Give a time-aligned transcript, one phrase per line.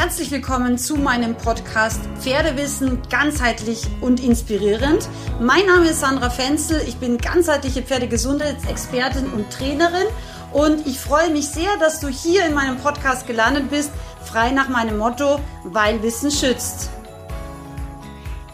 [0.00, 5.08] Herzlich willkommen zu meinem Podcast Pferdewissen ganzheitlich und inspirierend.
[5.40, 10.06] Mein Name ist Sandra Fenzel, ich bin ganzheitliche Pferdegesundheitsexpertin und Trainerin
[10.52, 13.90] und ich freue mich sehr, dass du hier in meinem Podcast gelandet bist,
[14.24, 16.90] frei nach meinem Motto, weil Wissen schützt.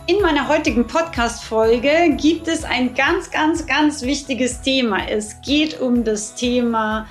[0.06, 5.10] In meiner heutigen Podcast-Folge gibt es ein ganz, ganz, ganz wichtiges Thema.
[5.10, 7.06] Es geht um das Thema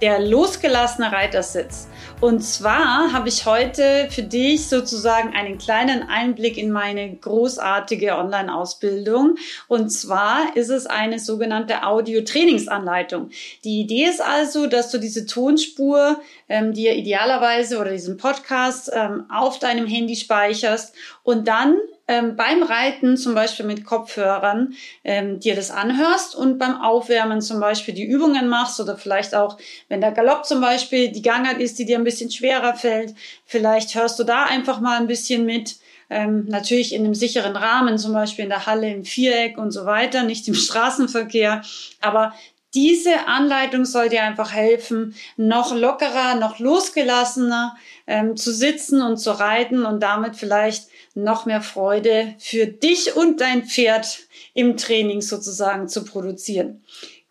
[0.00, 1.88] der losgelassene Reitersitz.
[2.22, 9.38] Und zwar habe ich heute für dich sozusagen einen kleinen Einblick in meine großartige Online-Ausbildung.
[9.66, 13.30] Und zwar ist es eine sogenannte Audio-Trainingsanleitung.
[13.64, 19.24] Die Idee ist also, dass du diese Tonspur ähm, dir idealerweise oder diesen Podcast ähm,
[19.28, 21.76] auf deinem Handy speicherst und dann
[22.12, 27.58] ähm, beim Reiten zum Beispiel mit Kopfhörern ähm, dir das anhörst und beim Aufwärmen zum
[27.58, 29.56] Beispiel die Übungen machst oder vielleicht auch,
[29.88, 33.14] wenn der Galopp zum Beispiel die Gangart ist, die dir ein bisschen schwerer fällt,
[33.46, 35.76] vielleicht hörst du da einfach mal ein bisschen mit.
[36.10, 39.86] Ähm, natürlich in einem sicheren Rahmen, zum Beispiel in der Halle im Viereck und so
[39.86, 41.62] weiter, nicht im Straßenverkehr.
[42.02, 42.34] Aber
[42.74, 49.30] diese Anleitung soll dir einfach helfen, noch lockerer, noch losgelassener ähm, zu sitzen und zu
[49.30, 54.20] reiten und damit vielleicht noch mehr Freude für dich und dein Pferd
[54.54, 56.82] im Training sozusagen zu produzieren.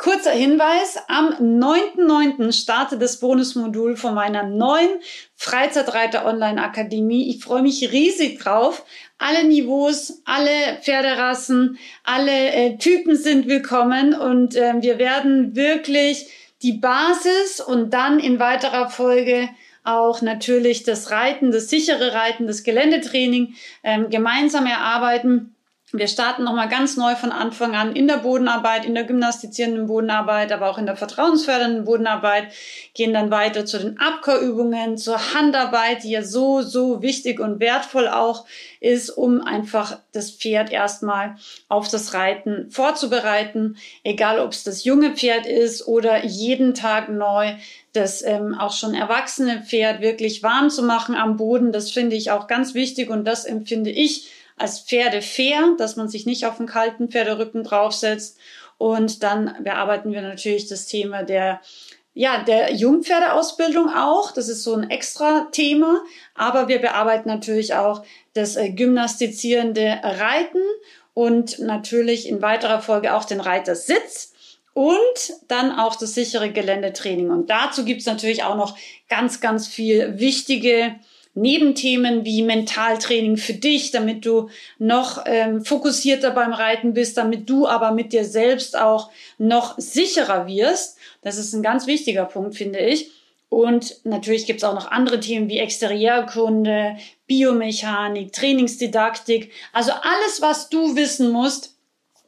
[0.02, 2.52] Kurzer Hinweis, am 9.9.
[2.54, 4.90] startet das Bonusmodul von meiner neuen
[5.36, 7.30] Freizeitreiter Online Akademie.
[7.30, 8.84] Ich freue mich riesig drauf.
[9.20, 16.32] Alle Niveaus, alle Pferderassen, alle äh, Typen sind willkommen und äh, wir werden wirklich
[16.64, 19.50] die Basis und dann in weiterer Folge
[19.84, 25.50] auch natürlich das Reiten, das sichere Reiten, das Geländetraining ähm, gemeinsam erarbeiten.
[25.94, 30.53] Wir starten nochmal ganz neu von Anfang an in der Bodenarbeit, in der gymnastizierenden Bodenarbeit,
[30.53, 32.47] aber auch in der vertrauensfördernden Bodenarbeit,
[32.94, 38.07] gehen dann weiter zu den Abkehrübungen, zur Handarbeit, die ja so, so wichtig und wertvoll
[38.07, 38.46] auch
[38.79, 41.35] ist, um einfach das Pferd erstmal
[41.68, 43.75] auf das Reiten vorzubereiten,
[44.06, 47.56] egal ob es das junge Pferd ist oder jeden Tag neu
[47.94, 51.73] das ähm, auch schon erwachsene Pferd wirklich warm zu machen am Boden.
[51.73, 54.29] Das finde ich auch ganz wichtig und das empfinde ich
[54.61, 58.38] als Pferde fair, dass man sich nicht auf den kalten Pferderücken draufsetzt.
[58.77, 61.61] Und dann bearbeiten wir natürlich das Thema der
[62.13, 64.31] ja, der Jungpferdeausbildung auch.
[64.31, 66.01] Das ist so ein extra Thema.
[66.35, 70.61] Aber wir bearbeiten natürlich auch das äh, gymnastizierende Reiten
[71.13, 74.33] und natürlich in weiterer Folge auch den Reitersitz
[74.73, 74.99] und
[75.47, 77.29] dann auch das sichere Geländetraining.
[77.29, 78.78] Und dazu gibt's natürlich auch noch
[79.09, 80.95] ganz, ganz viel wichtige
[81.34, 84.50] Nebenthemen wie Mentaltraining für dich, damit du
[84.80, 90.47] noch ähm, fokussierter beim Reiten bist, damit du aber mit dir selbst auch noch sicherer
[90.47, 90.97] wirst.
[91.22, 93.12] Das ist ein ganz wichtiger Punkt, finde ich.
[93.47, 96.96] Und natürlich gibt es auch noch andere Themen wie Exterieurkunde,
[97.28, 99.52] Biomechanik, Trainingsdidaktik.
[99.74, 101.75] Also alles, was du wissen musst,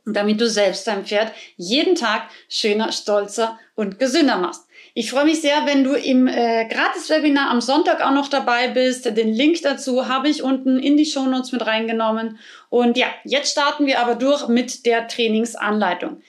[0.05, 4.65] damit du selbst dein Pferd jeden Tag schöner, stolzer und gesünder machst.
[4.95, 9.05] Ich freue mich sehr, wenn du im äh, Gratis-Webinar am Sonntag auch noch dabei bist.
[9.05, 12.37] Den Link dazu habe ich unten in die Shownotes mit reingenommen.
[12.69, 16.21] Und ja, jetzt starten wir aber durch mit der Trainingsanleitung.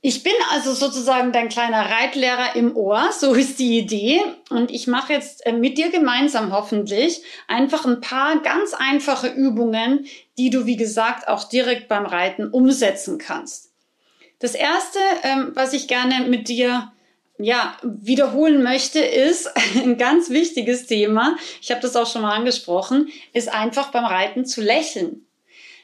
[0.00, 4.20] Ich bin also sozusagen dein kleiner Reitlehrer im Ohr, so ist die Idee.
[4.50, 10.06] Und ich mache jetzt äh, mit dir gemeinsam hoffentlich einfach ein paar ganz einfache Übungen,
[10.36, 13.70] die du, wie gesagt, auch direkt beim Reiten umsetzen kannst.
[14.40, 16.90] Das erste, ähm, was ich gerne mit dir
[17.38, 21.36] ja, wiederholen möchte, ist ein ganz wichtiges Thema.
[21.60, 25.26] Ich habe das auch schon mal angesprochen, ist einfach beim Reiten zu lächeln.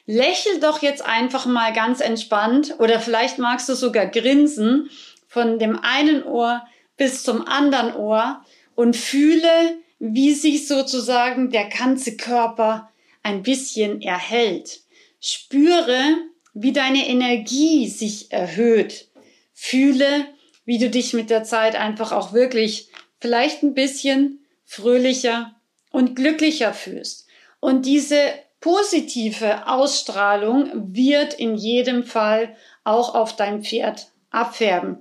[0.07, 4.89] Lächel doch jetzt einfach mal ganz entspannt oder vielleicht magst du sogar grinsen
[5.27, 6.63] von dem einen Ohr
[6.97, 8.43] bis zum anderen Ohr
[8.75, 12.91] und fühle, wie sich sozusagen der ganze Körper
[13.23, 14.81] ein bisschen erhält.
[15.21, 16.17] Spüre,
[16.55, 19.09] wie deine Energie sich erhöht.
[19.53, 20.27] Fühle,
[20.69, 22.91] wie du dich mit der Zeit einfach auch wirklich
[23.23, 25.55] vielleicht ein bisschen fröhlicher
[25.91, 27.27] und glücklicher fühlst.
[27.59, 28.21] Und diese
[28.61, 32.55] positive Ausstrahlung wird in jedem Fall
[32.85, 34.99] auch auf dein Pferd abfärben.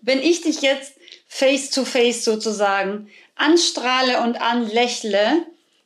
[0.00, 0.94] Wenn ich dich jetzt
[1.26, 5.44] face to face sozusagen anstrahle und anlächle,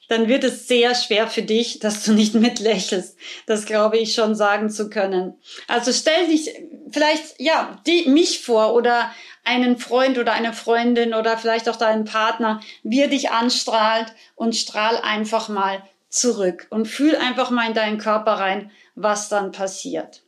[0.09, 3.17] dann wird es sehr schwer für dich, dass du nicht mitlächelst.
[3.47, 5.35] Das glaube ich schon sagen zu können.
[5.69, 6.51] Also stell dich
[6.91, 9.11] vielleicht, ja, die, mich vor oder
[9.45, 14.57] einen Freund oder eine Freundin oder vielleicht auch deinen Partner, wie er dich anstrahlt und
[14.57, 20.23] strahl einfach mal zurück und fühl einfach mal in deinen Körper rein, was dann passiert.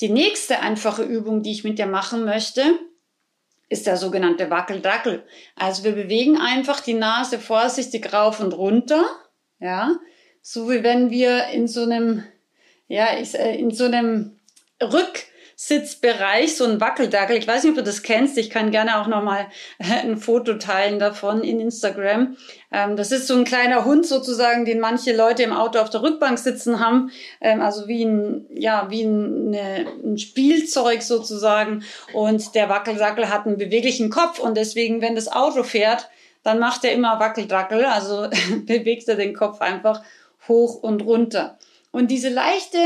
[0.00, 2.78] Die nächste einfache Übung, die ich mit dir machen möchte,
[3.72, 5.24] ist der sogenannte Wackeldackel.
[5.56, 9.04] Also wir bewegen einfach die Nase vorsichtig rauf und runter,
[9.58, 9.96] ja,
[10.42, 12.24] so wie wenn wir in so einem,
[12.86, 14.38] ja, äh, in so einem
[14.80, 15.24] Rück
[15.64, 17.36] Sitzbereich, so ein Wackeldackel.
[17.36, 18.36] Ich weiß nicht, ob du das kennst.
[18.36, 19.46] Ich kann gerne auch nochmal
[19.78, 22.36] ein Foto teilen davon in Instagram.
[22.72, 26.02] Ähm, das ist so ein kleiner Hund sozusagen, den manche Leute im Auto auf der
[26.02, 27.12] Rückbank sitzen haben.
[27.40, 31.84] Ähm, also wie ein, ja, wie ein, ein Spielzeug sozusagen.
[32.12, 36.08] Und der Wackeldackel hat einen beweglichen Kopf und deswegen, wenn das Auto fährt,
[36.42, 37.84] dann macht er immer Wackeldackel.
[37.84, 38.28] Also
[38.66, 40.02] bewegt er den Kopf einfach
[40.48, 41.56] hoch und runter.
[41.92, 42.78] Und diese leichte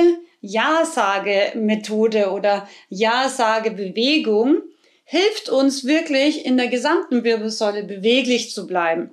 [0.46, 4.62] Ja-Sage-Methode oder Ja-Sage-Bewegung
[5.04, 9.10] hilft uns wirklich in der gesamten Wirbelsäule beweglich zu bleiben.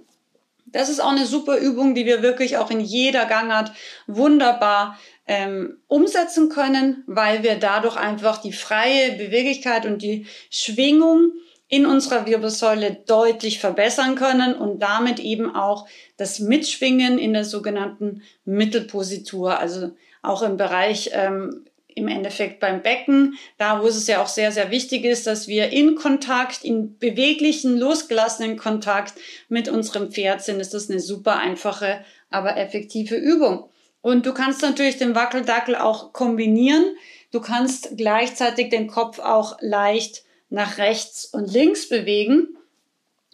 [0.65, 3.71] Das ist auch eine super Übung, die wir wirklich auch in jeder Gangart
[4.07, 4.97] wunderbar
[5.27, 11.33] ähm, umsetzen können, weil wir dadurch einfach die freie Beweglichkeit und die Schwingung
[11.67, 15.87] in unserer Wirbelsäule deutlich verbessern können und damit eben auch
[16.17, 19.91] das Mitschwingen in der sogenannten Mittelpositur, also
[20.23, 21.65] auch im Bereich ähm,
[21.95, 25.69] im Endeffekt beim Becken, da wo es ja auch sehr, sehr wichtig ist, dass wir
[25.69, 29.13] in Kontakt, in beweglichen, losgelassenen Kontakt
[29.47, 33.69] mit unserem Pferd sind, ist das eine super einfache, aber effektive Übung.
[34.01, 36.83] Und du kannst natürlich den Wackeldackel auch kombinieren.
[37.31, 42.57] Du kannst gleichzeitig den Kopf auch leicht nach rechts und links bewegen.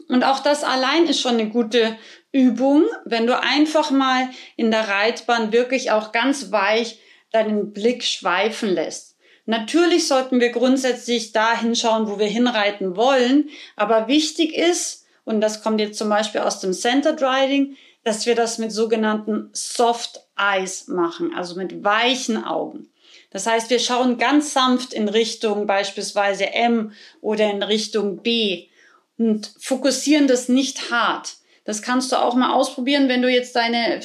[0.08, 1.98] Und auch das allein ist schon eine gute
[2.32, 7.00] Übung, wenn du einfach mal in der Reitbahn wirklich auch ganz weich
[7.32, 9.16] deinen Blick schweifen lässt.
[9.46, 15.64] Natürlich sollten wir grundsätzlich da hinschauen, wo wir hinreiten wollen, aber wichtig ist, und das
[15.64, 20.88] kommt jetzt zum Beispiel aus dem Centered Riding, dass wir das mit sogenannten Soft Eyes
[20.88, 22.90] machen, also mit weichen Augen.
[23.32, 26.92] Das heißt, wir schauen ganz sanft in Richtung beispielsweise M
[27.22, 28.68] oder in Richtung B
[29.18, 31.39] und fokussieren das nicht hart.
[31.70, 34.00] Das kannst du auch mal ausprobieren, wenn du jetzt deine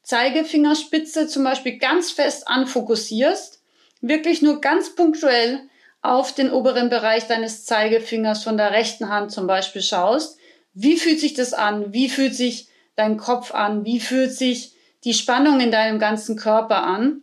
[0.00, 3.60] Zeigefingerspitze zum Beispiel ganz fest anfokussierst,
[4.00, 5.68] wirklich nur ganz punktuell
[6.00, 10.38] auf den oberen Bereich deines Zeigefingers von der rechten Hand zum Beispiel schaust.
[10.72, 11.92] Wie fühlt sich das an?
[11.92, 13.84] Wie fühlt sich dein Kopf an?
[13.84, 14.72] Wie fühlt sich
[15.04, 17.20] die Spannung in deinem ganzen Körper an?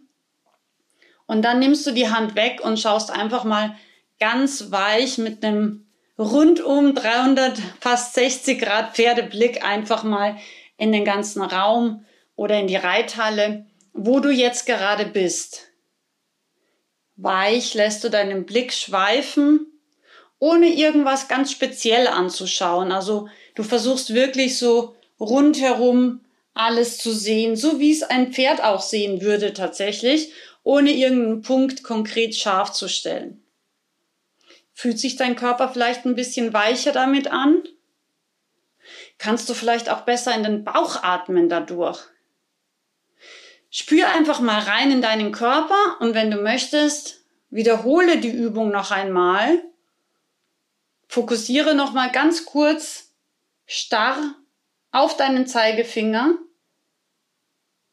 [1.26, 3.76] Und dann nimmst du die Hand weg und schaust einfach mal
[4.20, 5.87] ganz weich mit einem
[6.18, 10.38] rundum 300, fast 60 Grad Pferdeblick einfach mal
[10.78, 12.06] in den ganzen Raum
[12.36, 15.68] oder in die Reithalle, wo du jetzt gerade bist.
[17.16, 19.66] Weich lässt du deinen Blick schweifen,
[20.40, 22.92] ohne irgendwas ganz speziell anzuschauen.
[22.92, 26.22] Also du versuchst wirklich so rundherum
[26.54, 30.32] alles zu sehen, so wie es ein Pferd auch sehen würde tatsächlich
[30.64, 33.42] ohne irgendeinen Punkt konkret scharf zu stellen.
[34.80, 37.64] Fühlt sich dein Körper vielleicht ein bisschen weicher damit an?
[39.18, 42.00] Kannst du vielleicht auch besser in den Bauch atmen dadurch?
[43.72, 48.92] Spür einfach mal rein in deinen Körper und wenn du möchtest, wiederhole die Übung noch
[48.92, 49.64] einmal.
[51.08, 53.16] Fokussiere noch mal ganz kurz
[53.66, 54.36] starr
[54.92, 56.38] auf deinen Zeigefinger,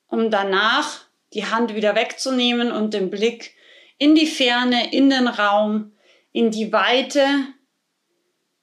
[0.09, 3.55] um danach die Hand wieder wegzunehmen und den Blick
[3.97, 5.94] in die Ferne, in den Raum,
[6.35, 7.25] in die Weite,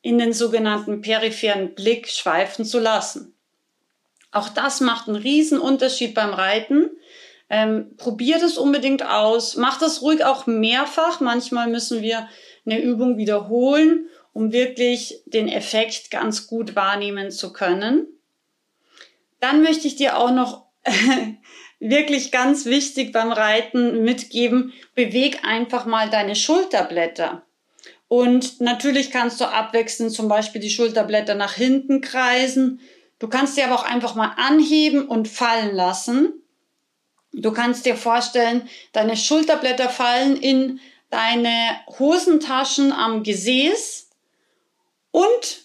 [0.02, 3.34] in den sogenannten peripheren Blick schweifen zu lassen.
[4.32, 6.90] Auch das macht einen riesen Unterschied beim Reiten.
[7.50, 9.56] Ähm, probiert es unbedingt aus.
[9.56, 11.22] Macht es ruhig auch mehrfach.
[11.22, 12.28] Manchmal müssen wir
[12.66, 18.06] eine Übung wiederholen, um wirklich den Effekt ganz gut wahrnehmen zu können.
[19.40, 20.66] Dann möchte ich dir auch noch
[21.80, 27.46] wirklich ganz wichtig beim Reiten mitgeben, beweg einfach mal deine Schulterblätter.
[28.12, 32.82] Und natürlich kannst du abwechselnd zum Beispiel die Schulterblätter nach hinten kreisen.
[33.20, 36.34] Du kannst sie aber auch einfach mal anheben und fallen lassen.
[37.32, 41.54] Du kannst dir vorstellen, deine Schulterblätter fallen in deine
[42.00, 44.10] Hosentaschen am Gesäß
[45.12, 45.62] und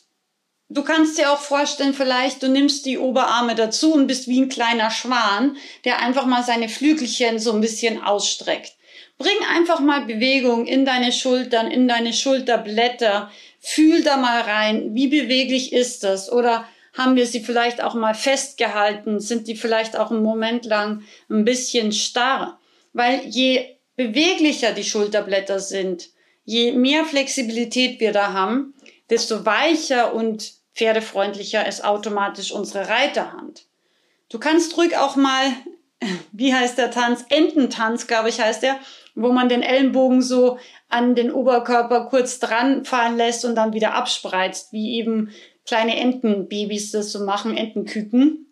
[0.68, 4.48] Du kannst dir auch vorstellen, vielleicht du nimmst die Oberarme dazu und bist wie ein
[4.48, 8.76] kleiner Schwan, der einfach mal seine Flügelchen so ein bisschen ausstreckt.
[9.18, 13.30] Bring einfach mal Bewegung in deine Schultern, in deine Schulterblätter.
[13.60, 16.30] Fühl da mal rein, wie beweglich ist das?
[16.30, 19.20] Oder haben wir sie vielleicht auch mal festgehalten?
[19.20, 22.60] Sind die vielleicht auch einen Moment lang ein bisschen starr?
[22.92, 26.08] Weil je beweglicher die Schulterblätter sind,
[26.44, 28.74] je mehr Flexibilität wir da haben,
[29.08, 33.64] desto weicher und pferdefreundlicher ist automatisch unsere Reiterhand.
[34.28, 35.52] Du kannst ruhig auch mal
[36.32, 37.24] wie heißt der Tanz?
[37.28, 38.78] Ententanz, glaube ich, heißt der,
[39.16, 40.58] wo man den Ellenbogen so
[40.88, 45.30] an den Oberkörper kurz dran fallen lässt und dann wieder abspreizt, wie eben
[45.66, 48.46] kleine Entenbabys das so machen, Entenküken.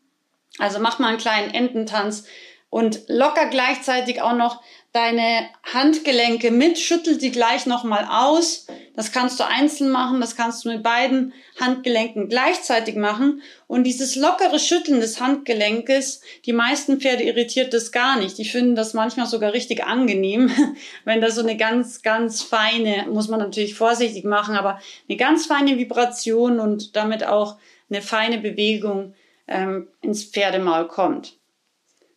[0.59, 2.27] Also mach mal einen kleinen Ententanz
[2.75, 8.67] und locker gleichzeitig auch noch deine Handgelenke mit, schüttel die gleich nochmal aus.
[8.97, 13.43] Das kannst du einzeln machen, das kannst du mit beiden Handgelenken gleichzeitig machen.
[13.69, 18.39] Und dieses lockere Schütteln des Handgelenkes, die meisten Pferde irritiert das gar nicht.
[18.39, 20.51] Die finden das manchmal sogar richtig angenehm,
[21.05, 25.47] wenn da so eine ganz, ganz feine, muss man natürlich vorsichtig machen, aber eine ganz
[25.47, 27.57] feine Vibration und damit auch
[27.89, 29.15] eine feine Bewegung
[29.47, 31.39] ähm, ins Pferdemaul kommt.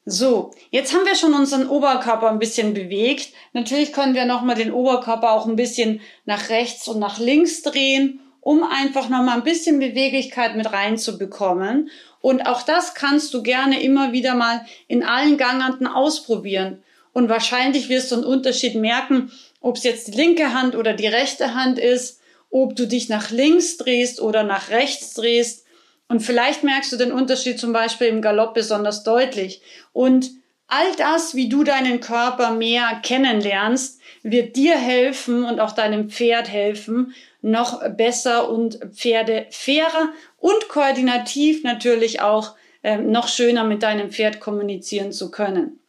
[0.09, 3.33] So, jetzt haben wir schon unseren Oberkörper ein bisschen bewegt.
[3.51, 8.21] Natürlich können wir nochmal den Oberkörper auch ein bisschen nach rechts und nach links drehen,
[8.39, 11.89] um einfach nochmal ein bisschen Beweglichkeit mit reinzubekommen.
[12.21, 16.81] Und auch das kannst du gerne immer wieder mal in allen Gangarten ausprobieren.
[17.11, 21.07] Und wahrscheinlich wirst du einen Unterschied merken, ob es jetzt die linke Hand oder die
[21.07, 25.66] rechte Hand ist, ob du dich nach links drehst oder nach rechts drehst
[26.09, 29.61] und vielleicht merkst du den Unterschied zum Beispiel im Galopp besonders deutlich.
[29.91, 30.31] Und
[30.67, 36.49] all das, wie du deinen Körper mehr kennenlernst, wird dir helfen und auch deinem Pferd
[36.49, 44.09] helfen, noch besser und Pferde fairer und koordinativ natürlich auch äh, noch schöner mit deinem
[44.09, 45.79] Pferd kommunizieren zu können.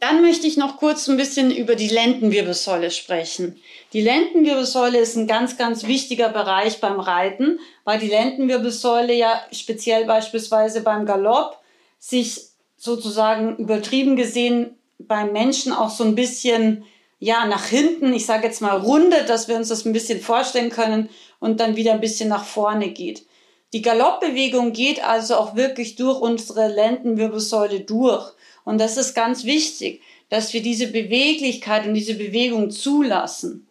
[0.00, 3.60] Dann möchte ich noch kurz ein bisschen über die Lendenwirbelsäule sprechen.
[3.92, 10.06] Die Lendenwirbelsäule ist ein ganz, ganz wichtiger Bereich beim Reiten, weil die Lendenwirbelsäule ja speziell
[10.06, 11.58] beispielsweise beim Galopp
[11.98, 12.46] sich
[12.78, 16.84] sozusagen übertrieben gesehen beim Menschen auch so ein bisschen
[17.18, 20.70] ja nach hinten, ich sage jetzt mal rundet, dass wir uns das ein bisschen vorstellen
[20.70, 23.26] können und dann wieder ein bisschen nach vorne geht.
[23.74, 28.32] Die Galoppbewegung geht also auch wirklich durch unsere Lendenwirbelsäule durch.
[28.64, 33.66] Und das ist ganz wichtig, dass wir diese Beweglichkeit und diese Bewegung zulassen.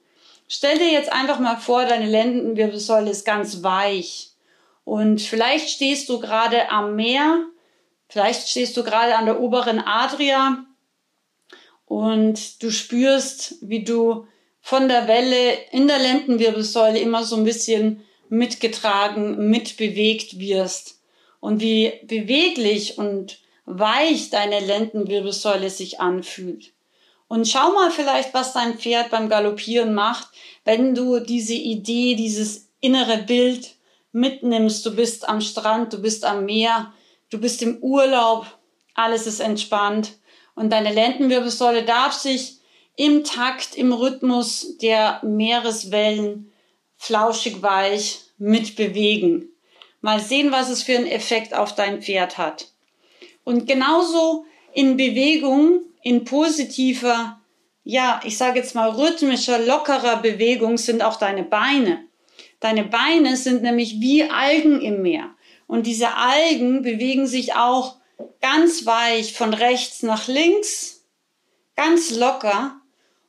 [0.47, 4.31] Stell dir jetzt einfach mal vor, deine Lendenwirbelsäule ist ganz weich.
[4.83, 7.45] Und vielleicht stehst du gerade am Meer,
[8.07, 10.65] vielleicht stehst du gerade an der oberen Adria
[11.85, 14.25] und du spürst, wie du
[14.61, 20.99] von der Welle in der Lendenwirbelsäule immer so ein bisschen mitgetragen, mitbewegt wirst.
[21.39, 26.73] Und wie beweglich und weich deine Lendenwirbelsäule sich anfühlt.
[27.27, 30.29] Und schau mal vielleicht, was dein Pferd beim Galoppieren macht,
[30.65, 33.75] wenn du diese Idee, dieses innere Bild
[34.11, 34.83] mitnimmst.
[34.85, 36.91] Du bist am Strand, du bist am Meer,
[37.29, 38.47] du bist im Urlaub,
[38.95, 40.17] alles ist entspannt
[40.55, 42.57] und deine Lendenwirbelsäule darf sich
[42.95, 46.51] im Takt, im Rhythmus der Meereswellen
[46.97, 49.51] flauschig weich mitbewegen.
[50.01, 52.69] Mal sehen, was es für einen Effekt auf dein Pferd hat.
[53.49, 57.41] Und genauso in Bewegung, in positiver,
[57.83, 62.05] ja, ich sage jetzt mal rhythmischer, lockerer Bewegung sind auch deine Beine.
[62.59, 65.31] Deine Beine sind nämlich wie Algen im Meer.
[65.65, 67.95] Und diese Algen bewegen sich auch
[68.39, 71.07] ganz weich von rechts nach links,
[71.75, 72.79] ganz locker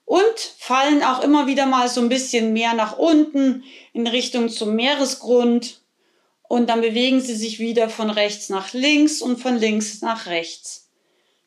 [0.05, 4.75] und fallen auch immer wieder mal so ein bisschen mehr nach unten in Richtung zum
[4.75, 5.79] Meeresgrund
[6.50, 10.90] und dann bewegen sie sich wieder von rechts nach links und von links nach rechts.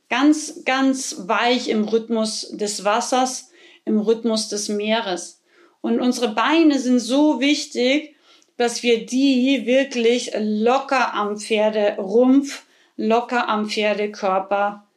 [0.10, 3.50] Ganz, ganz weich im Rhythmus des Wassers,
[3.84, 5.42] im Rhythmus des Meeres.
[5.82, 8.16] Und unsere Beine sind so wichtig,
[8.56, 12.64] dass wir die wirklich locker am Pferderumpf,
[12.96, 14.88] locker am Pferdekörper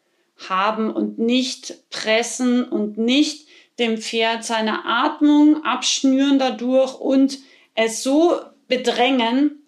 [0.48, 3.48] haben und nicht pressen und nicht
[3.80, 7.40] dem Pferd seine Atmung abschnüren dadurch und
[7.74, 9.65] es so bedrängen,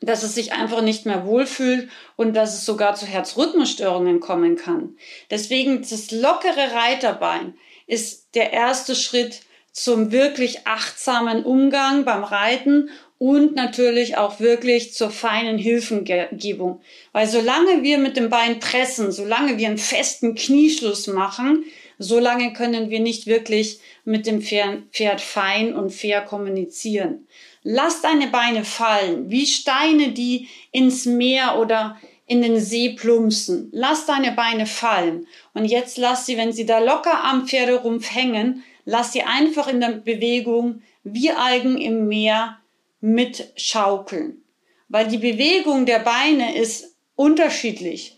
[0.00, 4.96] dass es sich einfach nicht mehr wohlfühlt und dass es sogar zu Herzrhythmusstörungen kommen kann.
[5.30, 7.54] Deswegen das lockere Reiterbein
[7.86, 9.40] ist der erste Schritt
[9.72, 16.80] zum wirklich achtsamen Umgang beim Reiten und natürlich auch wirklich zur feinen Hilfengebung.
[17.12, 21.64] Weil solange wir mit dem Bein pressen, solange wir einen festen Knieschluss machen,
[21.98, 27.26] solange können wir nicht wirklich mit dem Pferd fein und fair kommunizieren.
[27.62, 33.68] Lass deine Beine fallen, wie Steine, die ins Meer oder in den See plumpsen.
[33.72, 35.26] Lass deine Beine fallen.
[35.52, 39.80] Und jetzt lass sie, wenn sie da locker am Pferderumpf hängen, lass sie einfach in
[39.80, 42.58] der Bewegung wie Algen im Meer
[43.00, 44.42] mitschaukeln.
[44.88, 48.16] Weil die Bewegung der Beine ist unterschiedlich.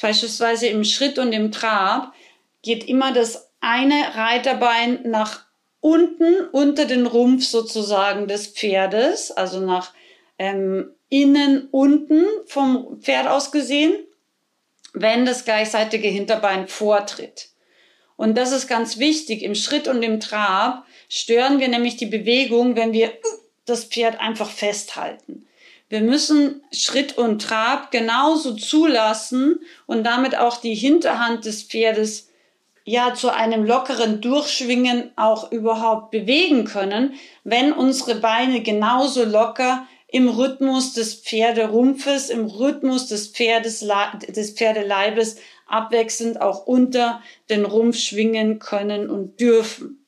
[0.00, 2.12] Beispielsweise im Schritt und im Trab
[2.62, 5.44] geht immer das eine Reiterbein nach
[5.82, 9.92] unten unter den Rumpf sozusagen des Pferdes, also nach
[10.38, 13.92] ähm, innen unten vom Pferd aus gesehen.
[14.94, 17.48] wenn das gleichseitige Hinterbein vortritt.
[18.16, 19.42] Und das ist ganz wichtig.
[19.42, 23.10] Im Schritt und im Trab stören wir nämlich die Bewegung, wenn wir
[23.64, 25.46] das Pferd einfach festhalten.
[25.88, 32.28] Wir müssen Schritt und Trab genauso zulassen und damit auch die Hinterhand des Pferdes
[32.84, 40.28] ja zu einem lockeren Durchschwingen auch überhaupt bewegen können, wenn unsere Beine genauso locker im
[40.28, 43.86] Rhythmus des Pferderumpfes, im Rhythmus des Pferdes,
[44.28, 45.36] des Pferdeleibes
[45.66, 50.06] abwechselnd auch unter den Rumpf schwingen können und dürfen.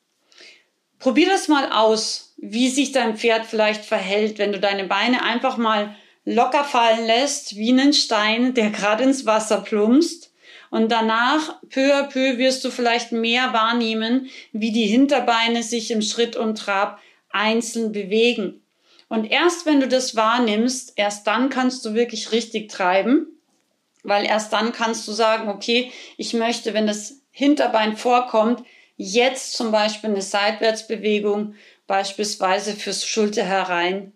[0.99, 5.57] Probier das mal aus, wie sich dein Pferd vielleicht verhält, wenn du deine Beine einfach
[5.57, 10.34] mal locker fallen lässt, wie einen Stein, der gerade ins Wasser plumpst
[10.75, 16.01] und danach, peu à peu, wirst du vielleicht mehr wahrnehmen, wie die Hinterbeine sich im
[16.01, 18.61] Schritt und Trab einzeln bewegen.
[19.07, 23.25] Und erst wenn du das wahrnimmst, erst dann kannst du wirklich richtig treiben,
[24.03, 28.61] weil erst dann kannst du sagen, okay, ich möchte, wenn das Hinterbein vorkommt,
[28.97, 31.55] jetzt zum Beispiel eine Seitwärtsbewegung,
[31.87, 34.11] beispielsweise fürs Schulter herein,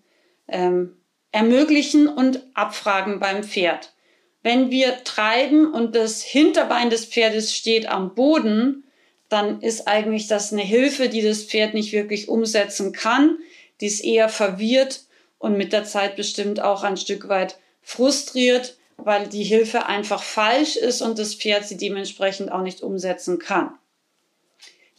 [0.50, 0.98] ähm,
[1.32, 3.94] ermöglichen und abfragen beim Pferd.
[4.42, 8.84] Wenn wir treiben und das Hinterbein des Pferdes steht am Boden,
[9.28, 13.38] dann ist eigentlich das eine Hilfe, die das Pferd nicht wirklich umsetzen kann.
[13.80, 15.02] Die ist eher verwirrt
[15.38, 20.76] und mit der Zeit bestimmt auch ein Stück weit frustriert, weil die Hilfe einfach falsch
[20.76, 23.79] ist und das Pferd sie dementsprechend auch nicht umsetzen kann.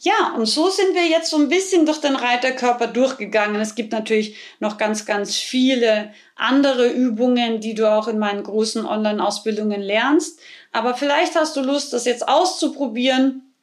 [0.03, 3.61] Ja, und so sind wir jetzt so ein bisschen durch den Reiterkörper durchgegangen.
[3.61, 8.83] Es gibt natürlich noch ganz, ganz viele andere Übungen, die du auch in meinen großen
[8.87, 10.39] Online-Ausbildungen lernst.
[10.71, 13.53] Aber vielleicht hast du Lust, das jetzt auszuprobieren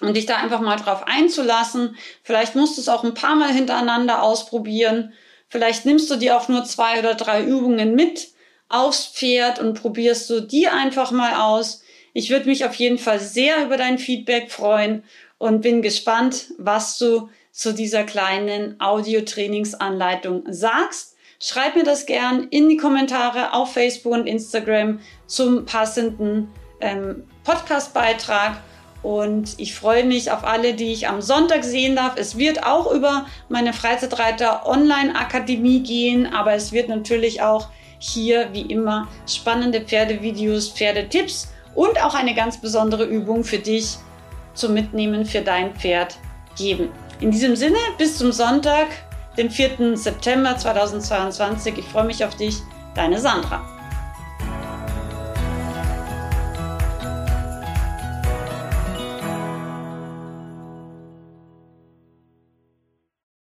[0.00, 1.96] und dich da einfach mal drauf einzulassen.
[2.22, 5.12] Vielleicht musst du es auch ein paar Mal hintereinander ausprobieren.
[5.48, 8.28] Vielleicht nimmst du dir auch nur zwei oder drei Übungen mit
[8.68, 11.79] aufs Pferd und probierst du die einfach mal aus.
[12.12, 15.04] Ich würde mich auf jeden Fall sehr über dein Feedback freuen
[15.38, 21.16] und bin gespannt, was du zu dieser kleinen Audio-Trainingsanleitung sagst.
[21.40, 26.48] Schreib mir das gern in die Kommentare auf Facebook und Instagram zum passenden
[26.80, 28.60] ähm, Podcast-Beitrag.
[29.02, 32.14] Und ich freue mich auf alle, die ich am Sonntag sehen darf.
[32.16, 38.62] Es wird auch über meine Freizeitreiter Online-Akademie gehen, aber es wird natürlich auch hier wie
[38.62, 43.98] immer spannende Pferdevideos, Pferdetipps und auch eine ganz besondere Übung für dich
[44.54, 46.16] zum Mitnehmen für dein Pferd
[46.56, 46.90] geben.
[47.20, 48.88] In diesem Sinne, bis zum Sonntag,
[49.36, 49.96] den 4.
[49.96, 51.78] September 2022.
[51.78, 52.56] Ich freue mich auf dich,
[52.94, 53.79] deine Sandra.